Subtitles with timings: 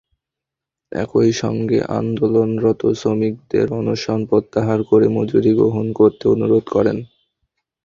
[0.91, 6.97] একই সঙ্গে আন্দোলনরত শ্রমিকদের অনশন প্রত্যাহার করে মজুরি গ্রহণ করতে অনুরোধ করেন।